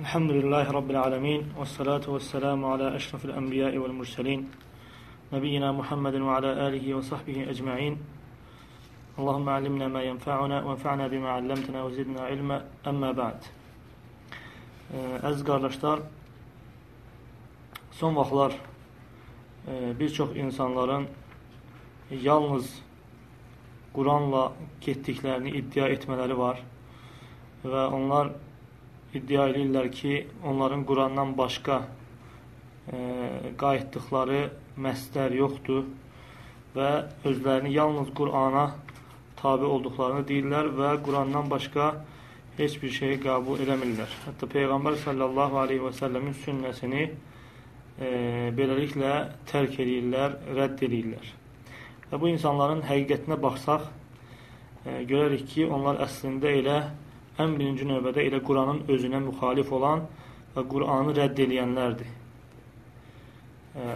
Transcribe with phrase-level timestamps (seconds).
[0.00, 1.46] Elhamdülillahi Rabbil alemin.
[1.60, 4.50] Ve salatu ve selamu ala eşrafil enbiya'i vel murselin.
[5.32, 7.98] Nebiyyina Muhammedin ve ala alihi ve sahbihi ecma'in.
[9.18, 12.62] Allahümme alimna ma yenfa'una ve fa'na bima allamtana ve zidna ilme.
[12.84, 13.44] Amma ba'd.
[14.94, 16.00] Ee, Əziz qardaşlar,
[17.90, 18.52] son vaxtlar
[19.68, 21.06] e, bir insanların
[22.10, 22.82] yalnız
[23.94, 26.62] Quranla getdiklərini iddia etmələri var
[27.64, 28.32] və onlar
[29.14, 31.80] iddia edirlər ki, onların Qurandan başqa
[32.92, 32.98] e,
[33.58, 34.42] qayıtdıqları
[34.78, 35.88] məsdər yoxdur
[36.76, 36.90] və
[37.26, 38.68] özlərini yalnız Qurana
[39.40, 41.90] tabi olduqlarını deyirlər və Qurandan başqa
[42.58, 44.14] heç bir şeyi qəbul eləmirlər.
[44.28, 48.08] Hətta Peyğəmbər sallallahu aleyhi və səlləmin sünnəsini e,
[48.56, 49.14] beləliklə
[49.50, 51.36] tərk edirlər, rədd edirlər.
[52.10, 53.86] Və bu insanların həqiqətinə baxsaq,
[54.84, 56.80] e, görərik ki, onlar əslində elə
[57.42, 60.06] ən birinci növbədə elə Quranın özünə müxalif olan
[60.54, 62.16] və Quranı rədd eləyənlərdir.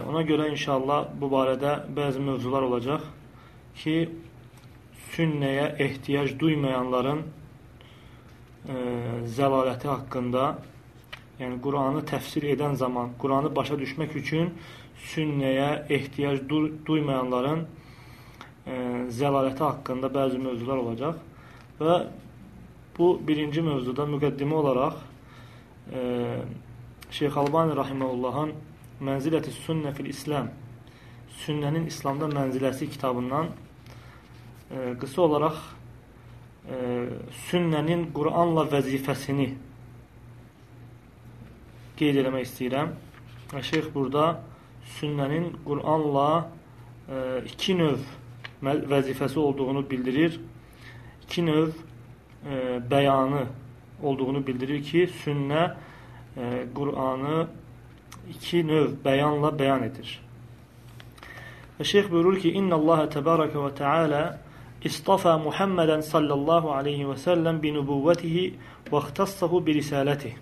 [0.09, 3.03] Ona görə inşallah bu barədə bəzi mövzular olacaq
[3.81, 3.95] ki,
[5.15, 8.75] sünnəyə ehtiyac duymayanların e,
[9.35, 10.45] zəlaləti haqqında,
[11.39, 14.53] yəni Quranı təfsir edən zaman, Quranı başa düşmək üçün
[15.11, 18.75] sünnəyə ehtiyac du duymayanların e,
[19.19, 21.19] zəlaləti haqqında bəzi mövzular olacaq
[21.79, 21.99] və
[22.97, 24.99] Bu birinci mövzuda müqəddimə olaraq
[25.91, 26.03] e,
[27.11, 28.53] Şeyx Albani Rahiməullahın
[29.03, 30.47] Mənziləti Sünnə fil İslam
[31.43, 33.49] Sünnənin İslamda mənziləsi kitabından
[34.71, 35.57] e, qısa olaraq
[36.71, 36.77] e,
[37.49, 39.49] sünnənin Quranla vəzifəsini
[41.99, 42.93] qeyd eləmək istəyirəm.
[43.55, 44.29] Şeyx burada
[44.97, 46.29] sünnənin Quranla
[47.09, 47.19] e,
[47.51, 47.99] iki növ
[48.63, 50.39] vəzifəsi olduğunu bildirir.
[51.27, 51.75] İki növ
[52.45, 53.45] e, bəyanı
[54.03, 55.71] olduğunu bildirir ki, sünnə
[56.37, 57.47] e, Qur'anı
[58.29, 60.19] iki növ bəyanla bəyan edir.
[61.79, 64.23] Və şeyx buyurur ki, İnna Allah təbarəkə və təalə
[64.85, 68.45] istafa Muhammedən sallallahu aleyhi və səlləm bi nübüvvətihi
[68.91, 70.35] və ixtassahu bi risalətih.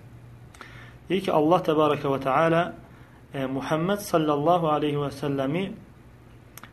[1.09, 2.64] Deyir ki, Allah təbarəkə və təalə
[3.34, 5.66] e, Muhammed sallallahu aleyhi və səlləmi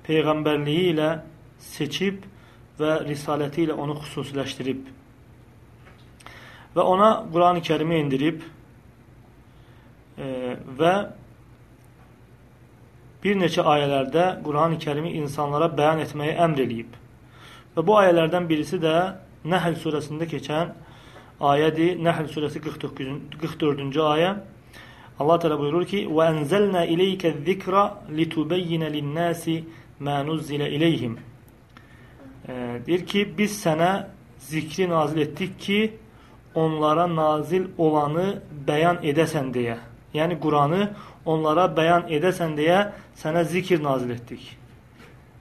[0.07, 1.11] peyğəmbərliyi ilə
[1.61, 2.25] seçib
[2.81, 5.00] və risaləti ilə onu xüsusiləşdirib
[6.75, 8.43] və ona Quran-ı kərimi indirib
[10.19, 10.95] e, və
[13.25, 16.95] bir neçə ayələrdə Quran-ı kərimi insanlara bəyan etməyi əmr eləyib.
[17.77, 18.95] Və bu ayələrdən birisi də
[19.51, 20.73] Nəhl surəsində keçən
[21.41, 21.97] ayədir.
[22.05, 24.35] Nəhl surəsi 44-cü ayə.
[25.21, 27.85] Allah təala buyurur ki: "Və enzelna ileykez-zikra
[28.19, 29.65] litubeyyine lin-nasi
[30.01, 31.19] ma nuzila ileyhim."
[32.49, 32.53] E,
[32.87, 34.07] deyir ki, biz sənə
[34.39, 35.81] zikri nazil etdik ki,
[36.55, 39.79] onlara nazil olanı bəyan edəsən deyə.
[40.15, 40.91] Yəni Quranı
[41.25, 42.81] onlara bəyan edəsən deyə
[43.21, 44.57] sənə zikir nazil etdik.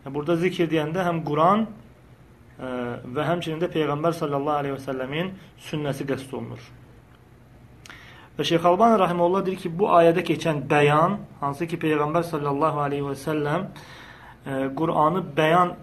[0.05, 2.69] Burada zikir deyəndə həm Quran ə,
[3.05, 5.31] və həmçinin də Peyğəmbər sallallahu aleyhi və səlləmin
[5.69, 6.61] sünnəsi qəsd olunur.
[8.37, 13.05] Və Şeyx Albani Rahimullah deyir ki, bu ayədə keçən bəyan, hansı ki Peyğəmbər sallallahu aleyhi
[13.09, 13.67] və səlləm
[14.79, 15.75] Quranı bəyan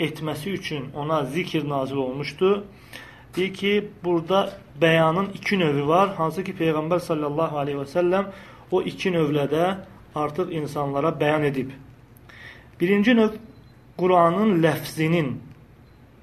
[0.00, 2.64] etməsi üçün ona zikir nazil olmuşdu.
[3.38, 6.08] Deyir ki, burada bəyanın iki növü var.
[6.16, 8.32] Hansı ki, Peyğəmbər sallallahu aleyhi və səlləm
[8.70, 9.66] o iki növlə də
[10.14, 11.70] artıq insanlara bəyan edib.
[12.80, 13.36] Birinci növ
[13.98, 15.30] Quranın ləfzinin,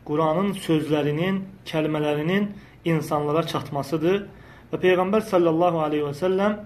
[0.05, 1.39] Quranın sözlərinin,
[1.71, 2.49] kəlmələrinin
[2.85, 4.21] insanlara çatmasıdır.
[4.73, 6.59] Və Peyğəmbər sallallahu aleyhi və səlləm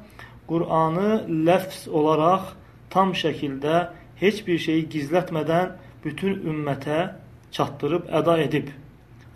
[0.49, 2.55] Quranı ləfz olaraq
[2.89, 3.87] tam şəkildə
[4.25, 7.11] heç bir şeyi gizlətmədən bütün ümmətə
[7.51, 8.69] çatdırıb, əda edib.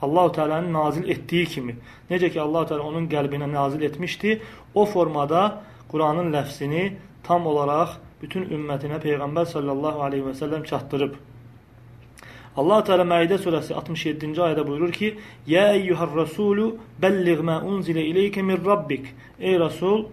[0.03, 1.75] Allahu Teala'nın nazil etdiyi kimi,
[2.11, 4.39] necə ki Allahu Teala onun qəlbinə nazil etmişdi,
[4.75, 5.43] o formada
[5.91, 6.87] Quranın ləfzini
[7.23, 11.15] tam olaraq bütün ümmətinə Peyğəmbər sallallahu aleyhi və səlləm çatdırıb.
[12.57, 15.15] Allah Teala Məidə surəsi 67-ci ayədə buyurur ki:
[15.47, 19.07] "Ya eyyuhar rasulu belliğ ma unzile ileyke min rabbik."
[19.39, 20.05] Ey Rasul,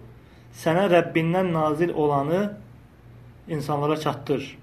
[0.63, 2.41] sənə Rəbbindən nazil olanı
[3.47, 4.57] insanlara çatdır.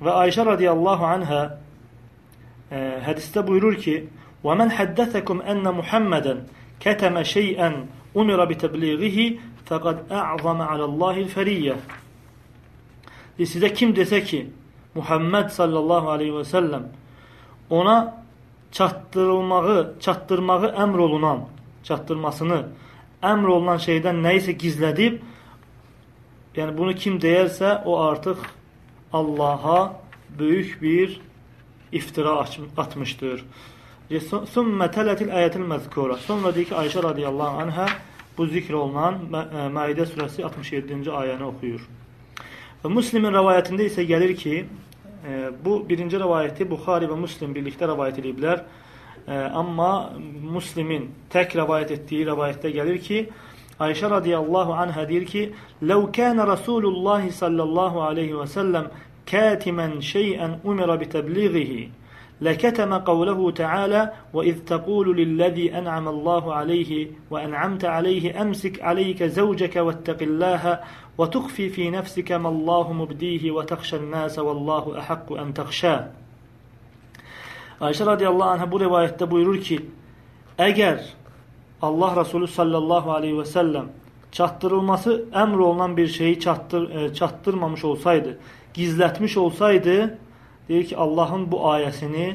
[0.00, 1.40] Və Ayşə radiyallahu anhə
[2.70, 3.96] e, hədisdə buyurur ki:
[4.44, 6.46] "Və men haddəsəkum enne Muhammeden
[6.84, 9.26] katama şey'en umira bi təbliğihi
[9.68, 11.76] faqad a'zama alallahi'l feriyyə."
[13.40, 14.40] Sizə kim desə ki,
[14.94, 16.84] Muhammed sallallahu aleyhi ve sellem
[17.70, 18.20] ona
[18.72, 21.44] çatdırılmağı, çatdırmağı əmr olunan,
[21.84, 22.64] çatdırmasını
[23.22, 25.20] əmr olunan şeydən nəyisə gizlədib,
[26.56, 28.44] yəni bunu kim deyərsə, o artıq
[29.12, 30.00] Allaha
[30.38, 31.20] böyük bir
[31.92, 32.38] iftira
[32.76, 33.44] atmışdır.
[34.10, 36.16] Sümmə tələtil əyətil məzkura.
[36.26, 37.86] Sonra deyir ki, Ayşə radiyallahu anhə
[38.36, 39.20] bu zikr olunan
[39.74, 41.84] Məidə e, surəsi 67-ci ayəni oxuyur.
[42.82, 48.18] Və Müslimin rəvayətində isə gəlir ki, e, bu birinci rəvayəti Buxari və Müslim birlikdə rəvayət
[48.24, 48.64] ediblər.
[49.26, 49.92] E, amma
[50.56, 53.22] Müslimin tək rəvayət etdiyi rəvayətdə gəlir ki,
[53.80, 55.42] Ayşə radiyallahu anhə deyir ki,
[55.82, 58.90] "Ləv kənə Rasulullah sallallahu alayhi və sallam
[60.00, 61.90] şey'an umira bi təbliğihi"
[62.42, 70.22] لكتم قوله تعالى وإذ تقول للذي أنعم الله عليه وأنعمت عليه أمسك عليك زوجك واتق
[70.22, 70.80] الله
[71.18, 76.04] وتخفي في نفسك ما الله مبديه وتخشى الناس والله أحق أن تخشاه.
[77.80, 79.78] Ayşə radiyallahu anhə bu rivayətdə buyurur ki,
[80.60, 80.98] əgər
[81.80, 83.86] Allah Resulü sallallahu aleyhi və səlləm
[84.32, 88.38] çatdırılması əmr olunan bir şeyi çatdır, e, çatdırmamış olsaydı,
[88.74, 90.18] gizlətmiş olsaydı,
[90.68, 92.34] deyir ki, Allahın bu ayəsini,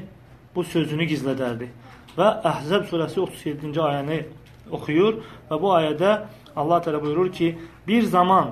[0.55, 1.69] bu sözünü gizlədərdi.
[2.17, 4.23] Və Əhzəb surəsi 37-ci ayəni
[4.71, 6.17] oxuyur və bu ayədə
[6.55, 7.57] Allah təala buyurur ki,
[7.87, 8.51] bir zaman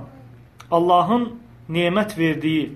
[0.72, 1.30] Allahın
[1.70, 2.72] nemət verdiyi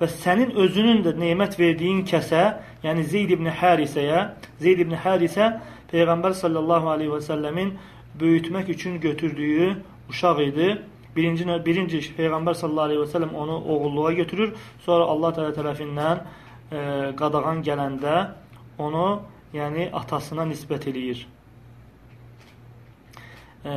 [0.00, 2.44] və sənin özünün də nemət verdiyin kəsə,
[2.84, 4.28] yəni Zeyd ibn Harisəyə,
[4.60, 5.52] Zeyd ibn Harisə
[5.92, 7.74] Peyğəmbər sallallahu aleyhi və səlləmin
[8.20, 9.74] böyütmək üçün götürdüyü
[10.10, 10.68] uşaq idi
[11.16, 14.54] Birinci, birinci Peyğəmbər sallallahu aleyhi və səlləm onu oğulluğa götürür.
[14.82, 16.22] Sonra Allah təala tərəfindən
[16.74, 16.80] e,
[17.20, 18.14] qadağan gələndə
[18.82, 19.04] onu
[19.54, 21.20] yəni atasına nisbət eləyir.
[23.62, 23.76] E,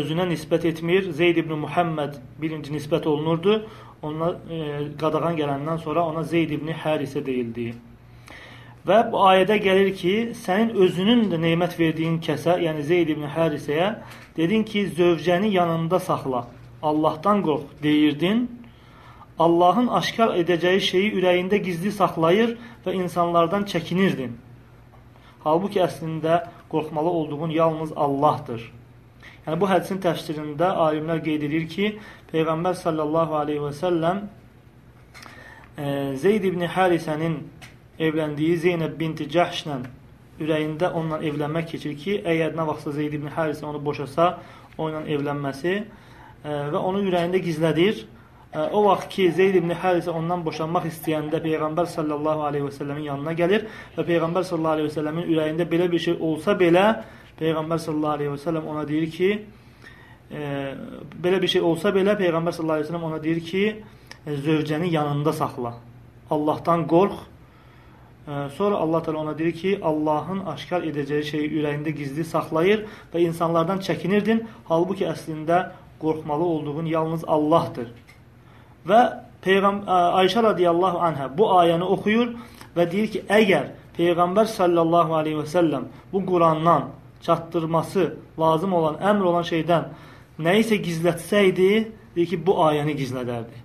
[0.00, 1.10] özünə nisbət etmir.
[1.12, 3.60] Zeyd ibn Muhammed birinci nisbət olunurdu.
[4.02, 4.62] Ona e,
[5.00, 7.74] qadağan gələndən sonra ona Zeyd ibn Harisə deyildi.
[8.86, 13.90] Və bu ayədə gəlir ki, sənin özünün də nemət verdiyin kəsə, yəni Zeyd ibn Harisəyə
[14.36, 16.46] dedin ki, zövcəni yanında saxla,
[16.82, 18.46] Allahdan qorx deyirdin.
[19.38, 24.32] Allahın aşkar edəcəyi şeyi ürəyində gizli saxlayır və insanlardan çəkinirdin.
[25.44, 26.40] Halbuki əslində
[26.70, 28.64] qorxmalı olduğun yalnız Allahdır.
[29.46, 31.92] Yəni bu hədisin təfsirində alimlər qeyd edir ki,
[32.32, 34.24] Peyğəmbər sallallahu aleyhi və səlləm
[35.78, 35.86] e,
[36.20, 37.38] Zeyd ibn Harisənin
[37.98, 39.80] evləndiyi Zeynəb binti Cəhşlə
[40.42, 44.28] ürəyində onunla evlənmək keçir ki, əgər nə vaxtsa Zeyd ibn Harisə onu boşasa,
[44.78, 48.04] onunla evlənməsi ə, e, və onu ürəyində gizlədir.
[48.52, 52.74] Ə, e, o vaxt ki, Zeyd ibn Harisə ondan boşanmaq istəyəndə Peyğəmbər sallallahu aleyhi və
[52.76, 53.66] səlləmin yanına gəlir
[53.96, 56.86] və Peyğəmbər sallallahu aleyhi və səlləmin ürəyində belə bir şey olsa belə,
[57.40, 60.52] Peyğəmbər sallallahu aleyhi və səlləm ona deyir ki, ə, e,
[61.26, 63.64] belə bir şey olsa belə, Peyğəmbər sallallahu aleyhi və səlləm ona deyir ki,
[64.28, 65.74] zövcəni yanında saxla.
[66.30, 67.26] Allahdan qorx
[68.56, 72.84] Sonra Allah Teala ona deyir ki, Allahın aşkar edəcəyi şeyi ürəyində gizli saxlayır
[73.14, 74.42] və insanlardan çəkinirdin.
[74.68, 75.70] Halbuki əslində
[76.00, 77.88] qorxmalı olduğun yalnız Allahdır.
[78.84, 79.00] Və
[79.42, 79.80] Peyğəm
[80.20, 82.34] Ayşə radiyallahu anhə bu ayəni oxuyur
[82.76, 86.90] və deyir ki, əgər Peyğəmbər sallallahu aleyhi və səlləm bu Qurandan
[87.22, 89.88] çatdırması lazım olan, əmr olan şeydən
[90.38, 91.70] nəyisə gizlətsəydi,
[92.14, 93.64] deyir ki, bu ayəni gizlədərdi.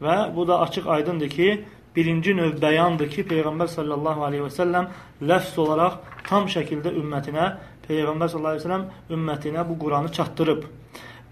[0.00, 1.48] Və bu da açıq aydındır ki,
[1.96, 4.90] birinci növ bəyandır ki, Peyğəmbər sallallahu aleyhi və səlləm
[5.30, 5.98] ləfz olaraq
[6.28, 7.46] tam şəkildə ümmətinə,
[7.88, 10.64] Peyğəmbər sallallahu aleyhi və səlləm ümmətinə bu Quranı çatdırıb.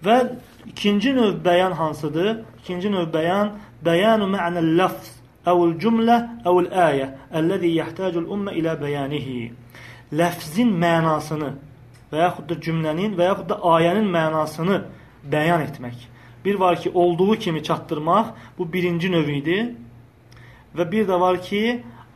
[0.05, 0.17] Və
[0.67, 2.43] ikinci növ bəyan hansıdır?
[2.63, 5.15] İkinci növ bəyan, bəyanu mə'nəl ləfz
[5.47, 9.41] əvül cümlə əvül əyə əlləzi yəhtəcül ümmə ilə bəyanihi.
[10.19, 11.51] Ləfzin mənasını
[12.11, 14.81] və yaxud da cümlənin və yaxud da ayənin mənasını
[15.31, 16.07] bəyan etmək.
[16.45, 18.25] Bir var ki, olduğu kimi çatdırmaq,
[18.57, 19.75] bu birinci növ idi.
[20.75, 21.61] Və bir də var ki,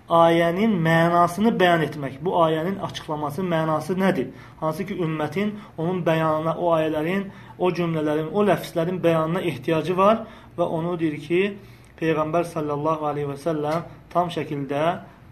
[0.09, 2.19] ayənin mənasını bəyan etmək.
[2.25, 4.33] Bu ayənin açıqlaması, mənası nədir?
[4.59, 10.25] Hansı ki, ümmətin onun bəyanına, o ayələrin, o cümlələrin, o ləfslərin bəyanına ehtiyacı var
[10.57, 11.41] və onu deyir ki,
[11.99, 13.83] Peyğəmbər sallallahu aleyhi və səlləm
[14.13, 14.83] tam şəkildə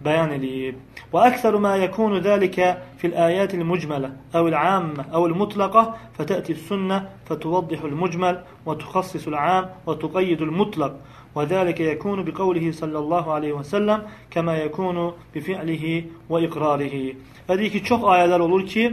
[0.06, 0.78] bəyan eləyib.
[1.14, 2.70] Və əksəru mə yəkunu zəlikə
[3.02, 5.84] fil əyətil mücmələ əvil əmmə əvil mutlaqa
[6.18, 10.98] fətəti sünnə fətuvaddihu l-mücməl və tuxassisu l-əm və tuqayyidu l-mutlaq
[11.37, 15.97] وذلك يكون بقوله صلى الله عليه və səlləm kəmə yəkunu bifi'lihi
[16.31, 17.05] və iqrarihi.
[17.49, 18.87] Və deyir ki, çox ayələr olur ki,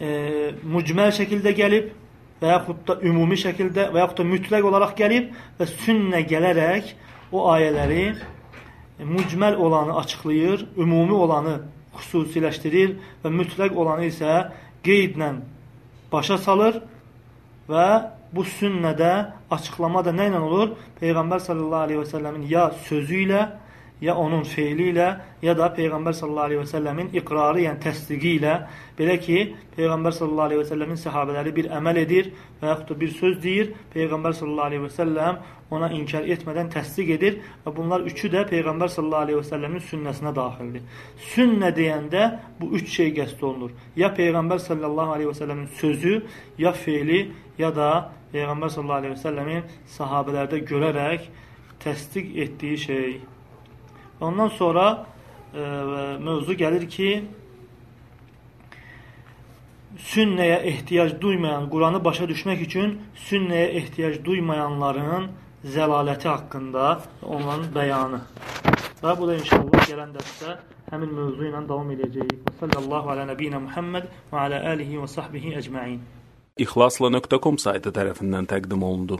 [0.00, 0.08] e,
[0.74, 1.88] mücməl şəkildə gəlib
[2.42, 6.92] və yaxud da ümumi şəkildə və yaxud da mütləq olaraq gəlib və sünnə gələrək
[7.32, 11.60] o ayələri e, mücməl olanı açıqlayır, ümumi olanı
[11.96, 14.42] xüsusiləşdirir və mütləq olanı isə
[14.84, 15.38] qeydlə
[16.12, 16.82] başa salır
[17.70, 17.88] və
[18.33, 19.13] bu sünnədə
[19.51, 20.75] açıqlama da nə ilə olur?
[21.01, 23.45] Peyğəmbər sallallahu aleyhi və səlləmin ya sözü ilə,
[24.01, 25.07] ya onun feili ilə,
[25.41, 28.55] ya da Peyğəmbər sallallahu əleyhi və səlləmin iqrarı, yəni təsdiqi ilə,
[28.97, 29.39] belə ki,
[29.77, 32.29] Peyğəmbər sallallahu əleyhi və səlləmin səhabələri bir əməl edir
[32.61, 35.39] və yaxud da bir söz deyir, Peyğəmbər sallallahu əleyhi və səlləm
[35.73, 40.33] ona inkar etmədən təsdiq edir və bunlar üçü də Peyğəmbər sallallahu əleyhi və səlləmin sünnəsinə
[40.35, 40.85] daxildir.
[41.33, 42.27] Sünnə deyəndə
[42.61, 43.73] bu üç şey qəsd olunur.
[43.97, 46.21] Ya Peyğəmbər sallallahu əleyhi və səlləmin sözü,
[46.61, 47.25] ya feili,
[47.57, 47.89] ya da
[48.33, 51.27] Peyğəmbər sallallahu əleyhi və səlləmin sahabelərdə görərək
[51.83, 53.11] təsdiq etdiyi şey.
[54.21, 54.85] Ondan sonra
[55.53, 55.63] e,
[56.23, 57.11] mövzu gəlir ki,
[60.11, 62.97] sünnəyə ehtiyac duymayan, Quranı başa düşmək üçün
[63.29, 65.29] sünnəyə ehtiyac duymayanların
[65.75, 66.89] zəlaləti haqqında
[67.23, 68.21] onların bəyanı.
[69.03, 70.57] Və bu da inşallah gələn dərsdə
[70.91, 72.37] həmin mövzu ilə davam edəcəyik.
[72.47, 75.99] Və sallallahu alə nəbiyinə Muhammed və alə alihi və sahbihi əcmain.
[76.57, 79.19] İxlasla.com saytı tərəfindən təqdim olundu.